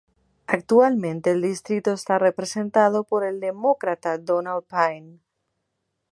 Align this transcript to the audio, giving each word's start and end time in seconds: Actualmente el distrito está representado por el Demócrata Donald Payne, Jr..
Actualmente 0.47 1.29
el 1.29 1.43
distrito 1.43 1.93
está 1.93 2.17
representado 2.17 3.03
por 3.03 3.23
el 3.23 3.39
Demócrata 3.39 4.17
Donald 4.17 4.63
Payne, 4.63 5.17
Jr.. 5.19 5.21